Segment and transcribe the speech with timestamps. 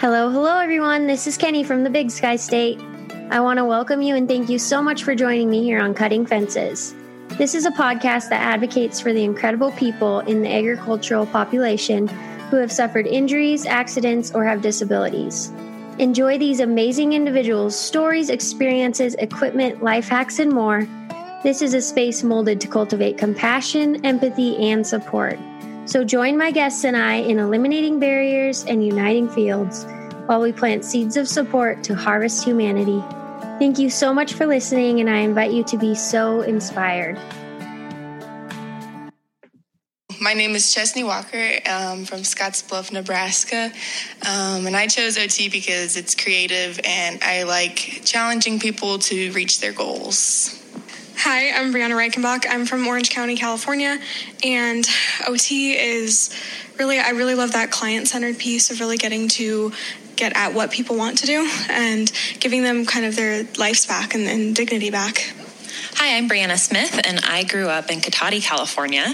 [0.00, 1.08] Hello, hello, everyone.
[1.08, 2.78] This is Kenny from the Big Sky State.
[3.32, 5.92] I want to welcome you and thank you so much for joining me here on
[5.92, 6.94] Cutting Fences.
[7.30, 12.06] This is a podcast that advocates for the incredible people in the agricultural population
[12.48, 15.50] who have suffered injuries, accidents, or have disabilities.
[15.98, 20.86] Enjoy these amazing individuals' stories, experiences, equipment, life hacks, and more.
[21.42, 25.40] This is a space molded to cultivate compassion, empathy, and support.
[25.88, 29.86] So join my guests and I in eliminating barriers and uniting fields
[30.26, 33.02] while we plant seeds of support to harvest humanity.
[33.58, 37.18] Thank you so much for listening, and I invite you to be so inspired.
[40.20, 43.72] My name is Chesney Walker um, from Scottsbluff, Nebraska.
[44.28, 49.60] Um, and I chose OT because it's creative and I like challenging people to reach
[49.60, 50.62] their goals.
[51.22, 52.46] Hi, I'm Brianna Reichenbach.
[52.48, 53.98] I'm from Orange County, California,
[54.44, 54.86] and
[55.26, 56.30] OT is
[56.78, 59.72] really, I really love that client centered piece of really getting to
[60.14, 64.14] get at what people want to do and giving them kind of their lives back
[64.14, 65.34] and, and dignity back.
[65.94, 69.06] Hi, I'm Brianna Smith, and I grew up in Cotati, California.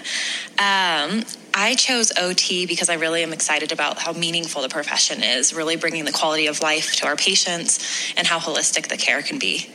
[0.59, 5.55] Um, I chose OT because I really am excited about how meaningful the profession is,
[5.55, 9.39] really bringing the quality of life to our patients and how holistic the care can
[9.39, 9.71] be.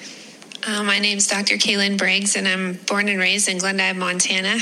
[0.68, 1.56] Uh, my name's Dr.
[1.56, 4.58] Kaylin Briggs, and I'm born and raised in Glendive, Montana.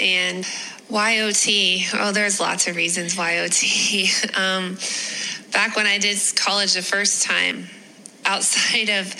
[0.00, 0.46] And
[0.88, 1.86] why OT?
[1.92, 4.08] Oh, there's lots of reasons why OT.
[4.36, 4.78] um,
[5.52, 7.68] back when I did college the first time,
[8.24, 9.14] outside of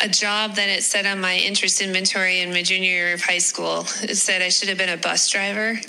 [0.00, 3.38] a job that it said on my interest inventory in my junior year of high
[3.38, 3.80] school.
[4.02, 5.74] It said I should have been a bus driver.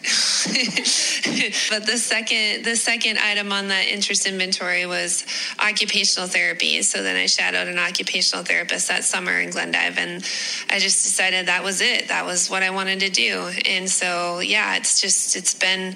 [1.69, 5.25] but the second the second item on that interest inventory was
[5.59, 6.81] occupational therapy.
[6.81, 10.23] So then I shadowed an occupational therapist that summer in Glendive and
[10.69, 12.07] I just decided that was it.
[12.07, 13.49] That was what I wanted to do.
[13.65, 15.95] And so yeah, it's just it's been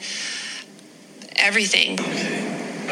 [1.36, 1.98] everything.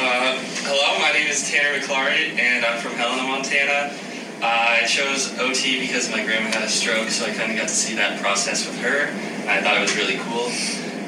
[0.01, 3.93] Uh, hello, my name is Tanner McClary, and I'm from Helena, Montana.
[4.41, 4.45] Uh,
[4.81, 7.75] I chose OT because my grandma had a stroke, so I kind of got to
[7.75, 9.07] see that process with her.
[9.49, 10.49] I thought it was really cool.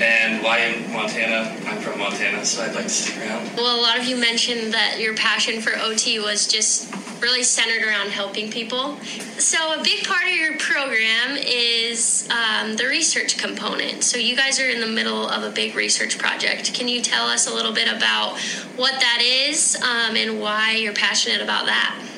[0.04, 1.56] And why in Montana?
[1.66, 3.56] I'm from Montana, so I'd like to stick around.
[3.56, 7.88] Well, a lot of you mentioned that your passion for OT was just really centered
[7.88, 8.98] around helping people.
[9.38, 14.04] So, a big part of your program is um, the research component.
[14.04, 16.74] So, you guys are in the middle of a big research project.
[16.74, 18.40] Can you tell us a little bit about
[18.76, 22.11] what that is um, and why you're passionate about that?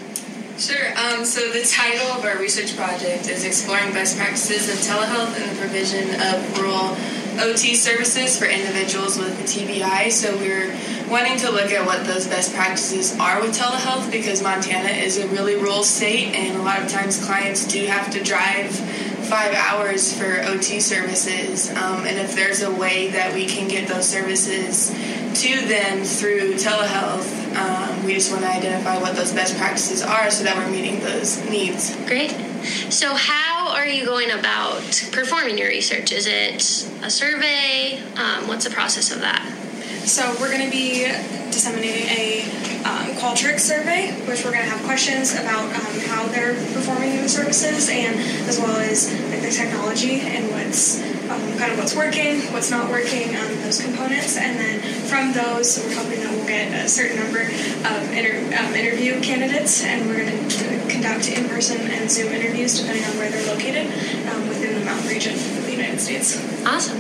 [0.58, 0.88] Sure.
[0.96, 5.50] Um, so the title of our research project is Exploring Best Practices of Telehealth and
[5.50, 6.96] the Provision of Rural
[7.42, 10.12] OT Services for Individuals with TBI.
[10.12, 10.70] So we're
[11.10, 15.28] wanting to look at what those best practices are with telehealth because Montana is a
[15.30, 20.16] really rural state and a lot of times clients do have to drive five hours
[20.16, 21.72] for OT services.
[21.72, 26.54] Um, and if there's a way that we can get those services to them through
[26.56, 30.72] telehealth, um, we just want to identify what those best practices are so that we're
[30.72, 31.96] meeting those needs.
[32.06, 32.32] Great.
[32.90, 34.82] So, how are you going about
[35.12, 36.12] performing your research?
[36.12, 36.64] Is it
[37.04, 38.00] a survey?
[38.16, 39.44] Um, what's the process of that?
[40.06, 41.06] So we're going to be
[41.48, 42.44] disseminating a
[42.84, 47.22] um, Qualtrics survey, which we're going to have questions about um, how they're performing in
[47.22, 48.20] the services, and
[48.50, 51.00] as well as like the technology and what's
[51.30, 54.83] um, kind of what's working, what's not working, um, those components, and then
[55.34, 59.20] from those, So we're hoping that we'll get a certain number of inter- um, interview
[59.22, 63.88] candidates, and we're going to conduct in-person and Zoom interviews depending on where they're located
[64.30, 66.38] um, within the mountain region of the United States.
[66.66, 66.98] Awesome.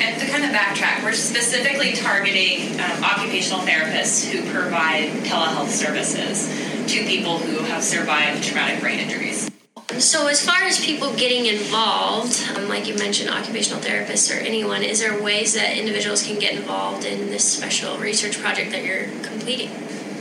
[0.00, 6.48] And to kind of backtrack, we're specifically targeting um, occupational therapists who provide telehealth services
[6.92, 9.50] to people who have survived traumatic brain injuries.
[9.98, 14.82] So, as far as people getting involved, um, like you mentioned, occupational therapists or anyone,
[14.82, 19.06] is there ways that individuals can get involved in this special research project that you're
[19.22, 19.68] completing?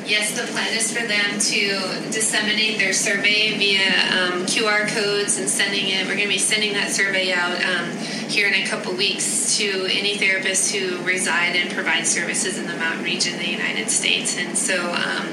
[0.10, 5.48] Yes, the plan is for them to disseminate their survey via um, QR codes and
[5.48, 6.08] sending it.
[6.08, 7.96] We're going to be sending that survey out um,
[8.28, 12.76] here in a couple weeks to any therapists who reside and provide services in the
[12.76, 14.36] mountain region of the United States.
[14.36, 15.28] And so, um,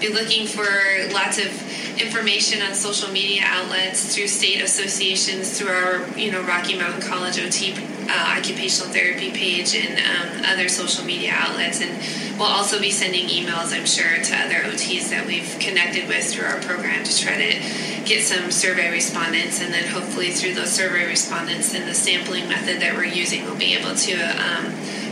[0.00, 0.66] be looking for
[1.12, 6.76] lots of information on social media outlets through state associations, through our you know Rocky
[6.76, 7.74] Mountain College OT
[8.08, 11.80] uh, occupational therapy page, and um, other social media outlets.
[11.80, 11.90] And
[12.38, 16.46] we'll also be sending emails, I'm sure, to other OTs that we've connected with through
[16.46, 21.06] our program to try to get some survey respondents, and then hopefully through those survey
[21.06, 24.66] respondents and the sampling method that we're using, we'll be able to um,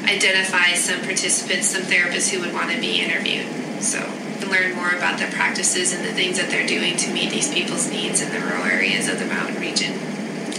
[0.05, 3.47] identify some participants, some therapists who would want to be interviewed.
[3.83, 3.99] So
[4.55, 7.91] learn more about their practices and the things that they're doing to meet these people's
[7.91, 9.95] needs in the rural areas of the mountain region.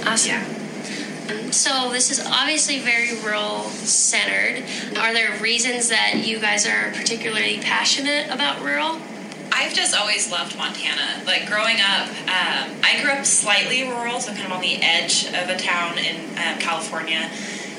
[0.05, 0.31] Awesome.
[0.31, 1.51] Yeah.
[1.51, 4.63] So this is obviously very rural centered.
[4.97, 8.99] Are there reasons that you guys are particularly passionate about rural?
[9.51, 11.23] I've just always loved Montana.
[11.25, 15.27] Like growing up, um, I grew up slightly rural, so kind of on the edge
[15.27, 17.31] of a town in um, California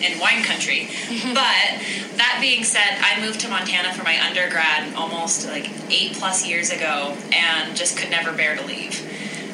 [0.02, 0.88] in wine country.
[1.34, 1.80] but
[2.16, 6.70] that being said, I moved to Montana for my undergrad almost like eight plus years
[6.70, 9.02] ago and just could never bear to leave.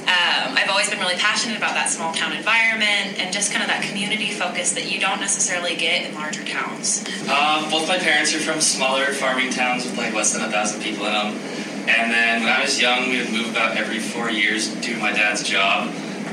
[0.02, 3.68] Um, I've always been really passionate about that small town environment and just kind of
[3.68, 7.06] that community focus that you don't necessarily get in larger towns.
[7.30, 10.82] Um, both my parents are from smaller farming towns with like less than a thousand
[10.82, 11.36] people in them.
[11.88, 15.00] And then when I was young, we would move about every four years due to
[15.00, 15.88] my dad's job.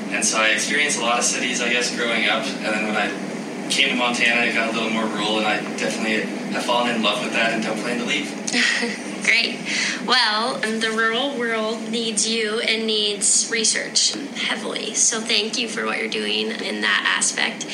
[0.09, 2.43] And so I experienced a lot of cities, I guess, growing up.
[2.45, 3.28] And then when I
[3.69, 6.21] came to Montana, got a little more rural, and I definitely
[6.53, 8.29] have fallen in love with that and don't plan to leave.
[9.23, 9.59] Great.
[10.05, 14.93] Well, the rural world needs you and needs research heavily.
[14.95, 17.67] So thank you for what you're doing in that aspect.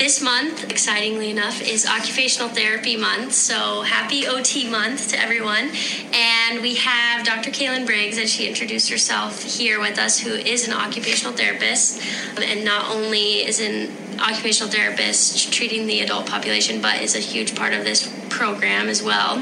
[0.00, 3.32] This month, excitingly enough, is Occupational Therapy Month.
[3.32, 5.70] So happy OT month to everyone.
[6.14, 7.50] And we have Dr.
[7.50, 12.00] Kaylin Briggs, as she introduced herself, here with us, who is an occupational therapist.
[12.38, 17.54] And not only is an occupational therapists treating the adult population, but is a huge
[17.54, 19.40] part of this program as well.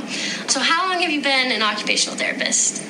[0.49, 2.83] So, how long have you been an occupational therapist?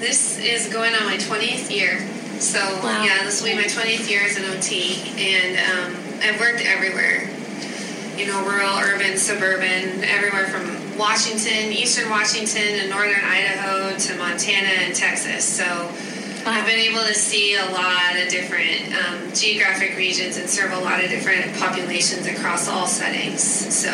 [0.00, 1.98] This is going on my 20th year.
[2.40, 3.04] So, Wow.
[3.04, 5.00] yeah, this will be my 20th year as an OT.
[5.16, 7.30] And um, I've worked everywhere
[8.16, 14.68] you know, rural, urban, suburban, everywhere from Washington, eastern Washington, and northern Idaho to Montana
[14.68, 15.44] and Texas.
[15.44, 15.64] So,
[16.46, 20.80] I've been able to see a lot of different um, geographic regions and serve a
[20.80, 23.42] lot of different populations across all settings.
[23.42, 23.90] So,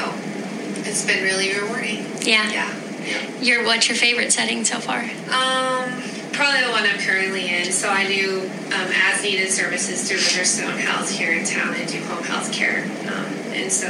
[0.85, 2.05] it's been really rewarding.
[2.23, 2.51] Yeah.
[2.51, 3.41] Yeah.
[3.41, 5.01] Your what's your favorite setting so far?
[5.01, 6.03] Um,
[6.33, 7.71] probably the one I'm currently in.
[7.73, 12.03] So I do um, as needed services through Riverstone Health here in town and do
[12.05, 12.85] home health care.
[13.09, 13.89] Um, and so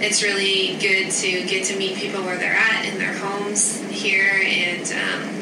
[0.00, 4.40] it's really good to get to meet people where they're at in their homes here
[4.42, 5.39] and um,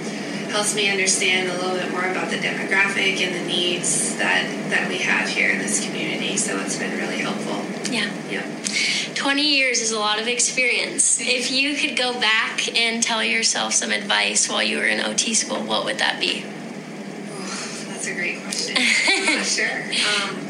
[0.51, 4.89] helps me understand a little bit more about the demographic and the needs that, that
[4.89, 6.37] we have here in this community.
[6.37, 7.65] So it's been really helpful.
[7.93, 8.11] Yeah.
[8.31, 8.47] Yeah.
[9.15, 11.21] 20 years is a lot of experience.
[11.39, 15.35] If you could go back and tell yourself some advice while you were in OT
[15.35, 16.45] school, what would that be?
[17.89, 18.77] That's a great question.
[19.45, 19.83] Sure.
[19.83, 20.49] Um,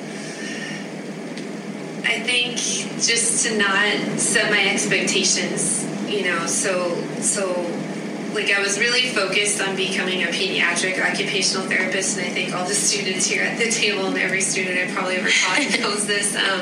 [2.05, 7.65] I think just to not set my expectations, you know, so so
[8.35, 12.67] like I was really focused on becoming a pediatric occupational therapist, and I think all
[12.67, 16.37] the students here at the table and every student I probably ever taught knows this.
[16.37, 16.61] Um,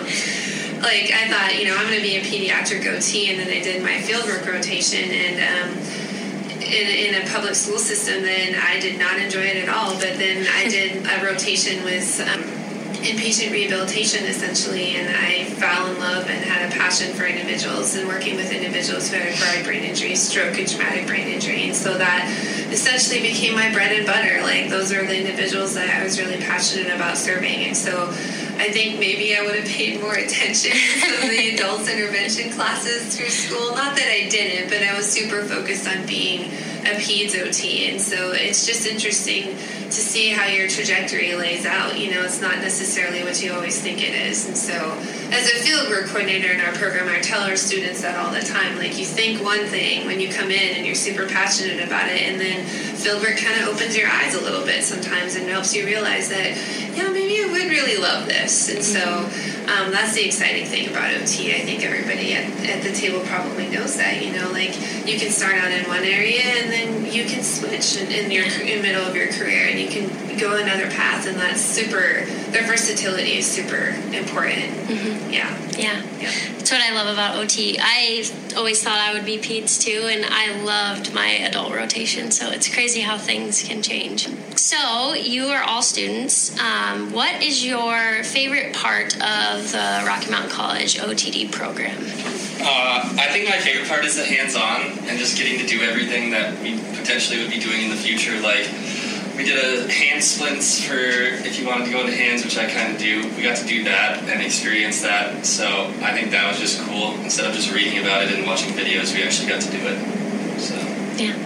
[0.82, 3.62] like I thought, you know, I'm going to be a pediatric OT, and then I
[3.62, 5.78] did my fieldwork rotation, and um,
[6.62, 9.94] in, in a public school system, then I did not enjoy it at all.
[9.94, 12.55] But then I did a rotation with um,
[13.06, 18.08] inpatient rehabilitation essentially, and I fell in love and had a passion for individuals and
[18.08, 21.68] working with individuals who had acquired brain injury, stroke, and traumatic brain injury.
[21.68, 22.28] And so that
[22.70, 24.42] essentially became my bread and butter.
[24.42, 27.66] Like those are the individuals that I was really passionate about serving.
[27.66, 28.08] And so
[28.58, 30.72] I think maybe I would have paid more attention
[31.20, 33.74] to the adults intervention classes through school.
[33.76, 36.50] Not that I didn't, but I was super focused on being
[36.86, 37.90] a PEDS OT.
[37.90, 39.56] And so it's just interesting
[39.86, 41.98] to see how your trajectory lays out.
[41.98, 44.46] You know, it's not necessarily what you always think it is.
[44.48, 44.74] And so
[45.30, 48.40] as a field fieldwork coordinator in our program, I tell our students that all the
[48.40, 48.76] time.
[48.76, 52.22] Like you think one thing when you come in and you're super passionate about it,
[52.22, 52.64] and then
[52.96, 56.56] fieldwork kind of opens your eyes a little bit sometimes and helps you realize that,
[56.96, 58.68] yeah, maybe I would really love this.
[58.74, 59.28] And so
[59.68, 61.54] um, that's the exciting thing about OT.
[61.54, 64.24] I think everybody at, at the table probably knows that.
[64.24, 64.74] You know, like
[65.06, 68.44] you can start out in one area and then you can switch in, in your
[68.44, 72.24] in middle of your career and you can go another path, and that's super.
[72.50, 74.90] Their versatility is super important.
[75.30, 75.56] Yeah.
[75.76, 76.02] Yeah.
[76.20, 76.30] Yeah.
[76.58, 77.78] That's what I love about OT.
[77.80, 78.24] I
[78.56, 82.30] always thought I would be PEDS too, and I loved my adult rotation.
[82.30, 84.28] So it's crazy how things can change.
[84.56, 86.58] So you are all students.
[86.58, 91.96] Um, what is your favorite part of the Rocky Mountain College OTD program?
[92.60, 96.30] Uh, I think my favorite part is the hands-on and just getting to do everything
[96.30, 98.40] that we potentially would be doing in the future.
[98.40, 98.66] Like
[99.36, 102.66] we did a hand splints for if you wanted to go into hands, which I
[102.68, 103.28] kind of do.
[103.36, 105.44] We got to do that and experience that.
[105.44, 107.14] So I think that was just cool.
[107.20, 110.58] Instead of just reading about it and watching videos, we actually got to do it.
[110.58, 110.74] So
[111.22, 111.36] Yeah.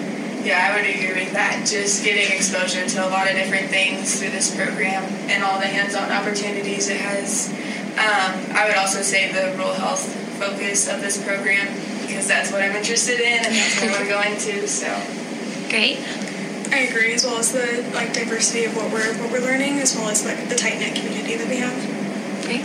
[0.43, 1.67] Yeah, I would agree with that.
[1.67, 5.67] Just getting exposure to a lot of different things through this program and all the
[5.67, 7.53] hands-on opportunities it has.
[8.01, 11.69] Um, I would also say the rural health focus of this program
[12.07, 14.67] because that's what I'm interested in and that's where we're going to.
[14.67, 14.89] So
[15.69, 15.99] Great.
[16.73, 19.95] I agree, as well as the like diversity of what we're what we're learning, as
[19.95, 21.75] well as like the tight knit community that we have.
[22.47, 22.65] Great.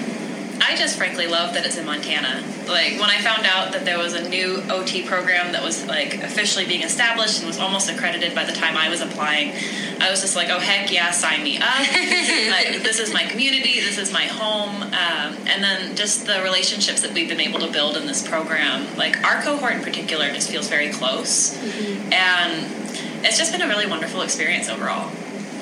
[0.67, 2.43] I just frankly love that it's in Montana.
[2.67, 6.15] Like when I found out that there was a new OT program that was like
[6.15, 9.53] officially being established and was almost accredited by the time I was applying,
[10.01, 11.77] I was just like, oh heck yeah, sign me up.
[11.77, 17.01] like, this is my community, this is my home, um, and then just the relationships
[17.01, 18.88] that we've been able to build in this program.
[18.98, 22.12] Like our cohort in particular just feels very close, mm-hmm.
[22.12, 25.12] and it's just been a really wonderful experience overall.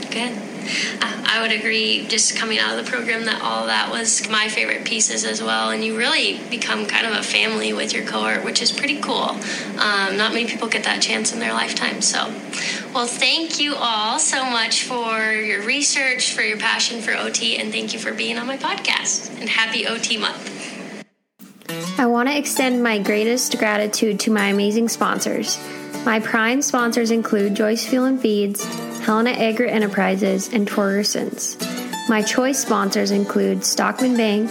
[0.10, 0.53] Good.
[1.02, 4.48] Uh, I would agree, just coming out of the program, that all that was my
[4.50, 5.72] favorite pieces as well.
[5.72, 9.30] And you really become kind of a family with your cohort, which is pretty cool.
[9.80, 12.02] Um, not many people get that chance in their lifetime.
[12.02, 12.26] So,
[12.94, 17.72] well, thank you all so much for your research, for your passion for OT, and
[17.72, 19.40] thank you for being on my podcast.
[19.40, 20.52] And happy OT month.
[21.98, 25.58] I want to extend my greatest gratitude to my amazing sponsors.
[26.06, 28.66] My prime sponsors include Joyce Fuel and Feeds,
[29.04, 31.58] Helena Agri Enterprises, and Torgerson's.
[32.08, 34.50] My choice sponsors include Stockman Bank,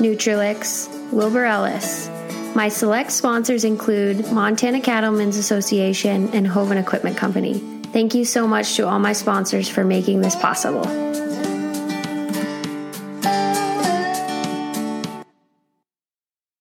[0.00, 2.08] Nutrilix, Wilbur Ellis.
[2.56, 7.60] My select sponsors include Montana Cattlemen's Association and Hoven Equipment Company.
[7.92, 11.05] Thank you so much to all my sponsors for making this possible.